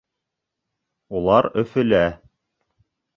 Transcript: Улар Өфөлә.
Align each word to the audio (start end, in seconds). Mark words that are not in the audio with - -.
Улар 1.19 1.47
Өфөлә. 1.65 2.01